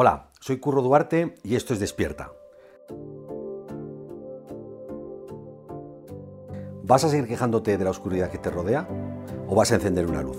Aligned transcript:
Hola, 0.00 0.28
soy 0.38 0.58
Curro 0.58 0.80
Duarte 0.80 1.34
y 1.42 1.56
esto 1.56 1.74
es 1.74 1.80
Despierta. 1.80 2.30
¿Vas 6.84 7.02
a 7.02 7.08
seguir 7.08 7.26
quejándote 7.26 7.76
de 7.76 7.82
la 7.82 7.90
oscuridad 7.90 8.30
que 8.30 8.38
te 8.38 8.48
rodea 8.48 8.86
o 9.48 9.56
vas 9.56 9.72
a 9.72 9.74
encender 9.74 10.06
una 10.06 10.22
luz? 10.22 10.36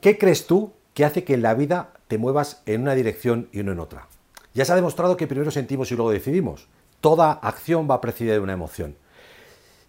¿Qué 0.00 0.16
crees 0.16 0.46
tú 0.46 0.70
que 0.94 1.04
hace 1.04 1.24
que 1.24 1.34
en 1.34 1.42
la 1.42 1.54
vida 1.54 1.94
te 2.06 2.18
muevas 2.18 2.62
en 2.66 2.82
una 2.82 2.94
dirección 2.94 3.48
y 3.50 3.64
no 3.64 3.72
en 3.72 3.80
otra? 3.80 4.06
Ya 4.54 4.64
se 4.64 4.70
ha 4.70 4.76
demostrado 4.76 5.16
que 5.16 5.26
primero 5.26 5.50
sentimos 5.50 5.90
y 5.90 5.96
luego 5.96 6.12
decidimos. 6.12 6.68
Toda 7.00 7.32
acción 7.32 7.88
va 7.90 8.00
precedida 8.00 8.34
de 8.34 8.40
una 8.40 8.52
emoción. 8.52 8.94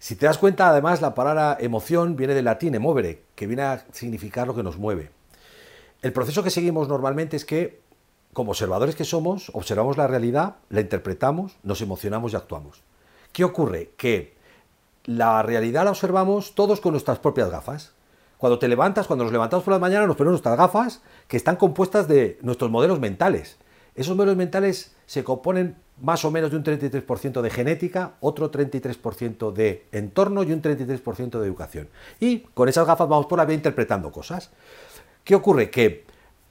Si 0.00 0.16
te 0.16 0.24
das 0.24 0.38
cuenta, 0.38 0.70
además, 0.70 1.02
la 1.02 1.14
palabra 1.14 1.58
emoción 1.60 2.16
viene 2.16 2.32
del 2.32 2.46
latín 2.46 2.74
emovere, 2.74 3.22
que 3.34 3.46
viene 3.46 3.64
a 3.64 3.84
significar 3.92 4.46
lo 4.46 4.54
que 4.54 4.62
nos 4.62 4.78
mueve. 4.78 5.10
El 6.00 6.14
proceso 6.14 6.42
que 6.42 6.48
seguimos 6.48 6.88
normalmente 6.88 7.36
es 7.36 7.44
que, 7.44 7.82
como 8.32 8.52
observadores 8.52 8.96
que 8.96 9.04
somos, 9.04 9.50
observamos 9.52 9.98
la 9.98 10.06
realidad, 10.06 10.56
la 10.70 10.80
interpretamos, 10.80 11.58
nos 11.62 11.82
emocionamos 11.82 12.32
y 12.32 12.36
actuamos. 12.36 12.82
¿Qué 13.30 13.44
ocurre? 13.44 13.90
Que 13.98 14.34
la 15.04 15.42
realidad 15.42 15.84
la 15.84 15.90
observamos 15.90 16.54
todos 16.54 16.80
con 16.80 16.92
nuestras 16.92 17.18
propias 17.18 17.50
gafas. 17.50 17.92
Cuando 18.38 18.58
te 18.58 18.68
levantas, 18.68 19.06
cuando 19.06 19.24
nos 19.24 19.34
levantamos 19.34 19.64
por 19.66 19.74
la 19.74 19.80
mañana, 19.80 20.06
nos 20.06 20.16
ponemos 20.16 20.32
nuestras 20.32 20.56
gafas 20.56 21.02
que 21.28 21.36
están 21.36 21.56
compuestas 21.56 22.08
de 22.08 22.38
nuestros 22.40 22.70
modelos 22.70 23.00
mentales. 23.00 23.58
Esos 24.00 24.16
modelos 24.16 24.38
mentales 24.38 24.96
se 25.04 25.22
componen 25.22 25.76
más 26.00 26.24
o 26.24 26.30
menos 26.30 26.50
de 26.50 26.56
un 26.56 26.64
33% 26.64 27.42
de 27.42 27.50
genética, 27.50 28.12
otro 28.20 28.50
33% 28.50 29.52
de 29.52 29.84
entorno 29.92 30.42
y 30.42 30.52
un 30.52 30.62
33% 30.62 31.38
de 31.38 31.46
educación. 31.46 31.86
Y 32.18 32.38
con 32.38 32.70
esas 32.70 32.86
gafas 32.86 33.06
vamos 33.10 33.26
por 33.26 33.36
la 33.36 33.44
vida 33.44 33.56
interpretando 33.56 34.10
cosas. 34.10 34.52
¿Qué 35.22 35.34
ocurre? 35.34 35.70
Que 35.70 36.06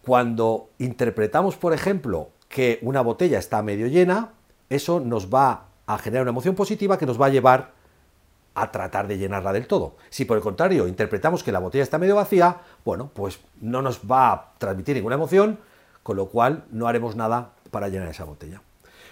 cuando 0.05 0.69
interpretamos, 0.77 1.55
por 1.55 1.73
ejemplo, 1.73 2.29
que 2.49 2.77
una 2.83 3.01
botella 3.01 3.39
está 3.39 3.63
medio 3.63 3.87
llena, 3.87 4.33
eso 4.69 4.99
nos 4.99 5.33
va 5.33 5.69
a 5.87 5.97
generar 5.97 6.25
una 6.25 6.29
emoción 6.29 6.53
positiva 6.53 6.99
que 6.99 7.07
nos 7.07 7.19
va 7.19 7.25
a 7.25 7.29
llevar 7.29 7.71
a 8.53 8.71
tratar 8.71 9.07
de 9.07 9.17
llenarla 9.17 9.53
del 9.53 9.65
todo. 9.65 9.95
Si 10.11 10.25
por 10.25 10.37
el 10.37 10.43
contrario 10.43 10.87
interpretamos 10.87 11.41
que 11.41 11.51
la 11.51 11.57
botella 11.57 11.83
está 11.83 11.97
medio 11.97 12.15
vacía, 12.15 12.57
bueno, 12.85 13.09
pues 13.11 13.39
no 13.59 13.81
nos 13.81 14.01
va 14.01 14.31
a 14.31 14.53
transmitir 14.59 14.95
ninguna 14.97 15.15
emoción, 15.15 15.57
con 16.09 16.17
lo 16.17 16.29
cual 16.29 16.65
no 16.71 16.87
haremos 16.87 17.15
nada 17.15 17.53
para 17.69 17.87
llenar 17.87 18.07
esa 18.07 18.23
botella. 18.23 18.63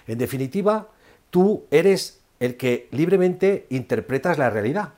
En 0.07 0.17
definitiva, 0.17 0.87
tú 1.29 1.65
eres 1.69 2.21
el 2.39 2.57
que 2.57 2.87
libremente 2.89 3.67
interpretas 3.69 4.39
la 4.39 4.49
realidad. 4.49 4.93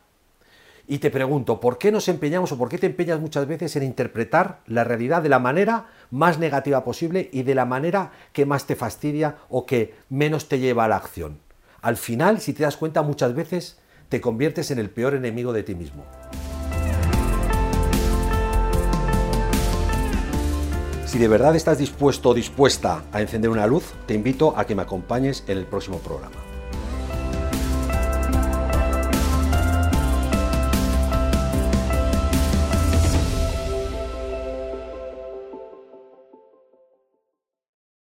Y 0.88 1.00
te 1.00 1.12
pregunto, 1.12 1.60
¿por 1.60 1.78
qué 1.78 1.92
nos 1.92 2.08
empeñamos 2.08 2.54
o 2.54 2.58
por 2.58 2.70
qué 2.70 2.78
te 2.78 2.86
empeñas 2.86 3.20
muchas 3.20 3.48
veces 3.48 3.76
en 3.76 3.84
interpretar 3.84 4.62
la 4.66 4.86
realidad 4.86 5.22
de 5.22 5.28
la 5.28 5.40
manera 5.40 5.88
más 6.10 6.40
negativa 6.40 6.86
posible 6.86 7.30
y 7.34 7.44
de 7.44 7.54
la 7.54 7.66
manera 7.66 8.14
que 8.32 8.46
más 8.46 8.66
te 8.66 8.78
fastidia 8.78 9.36
o 9.50 9.66
que 9.66 9.94
menos 10.08 10.48
te 10.48 10.60
lleva 10.60 10.86
a 10.86 10.88
la 10.88 10.96
acción? 10.96 11.40
Al 11.82 11.98
final, 11.98 12.40
si 12.40 12.54
te 12.54 12.64
das 12.64 12.78
cuenta, 12.78 13.02
muchas 13.02 13.36
veces 13.36 13.78
te 14.08 14.22
conviertes 14.22 14.72
en 14.72 14.80
el 14.80 14.90
peor 14.90 15.16
enemigo 15.16 15.52
de 15.52 15.64
ti 15.64 15.76
mismo. 15.76 16.06
Si 21.10 21.18
de 21.18 21.28
verdad 21.28 21.56
estás 21.56 21.80
dispuesto 21.80 22.30
o 22.30 22.34
dispuesta 22.36 23.04
a 23.12 23.20
encender 23.20 23.50
una 23.50 23.66
luz, 23.66 23.96
te 24.06 24.14
invito 24.14 24.54
a 24.56 24.66
que 24.66 24.76
me 24.76 24.84
acompañes 24.84 25.44
en 25.48 25.58
el 25.58 25.66
próximo 25.66 25.98
programa. 25.98 26.49